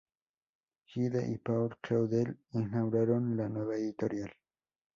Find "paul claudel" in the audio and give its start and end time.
1.37-2.35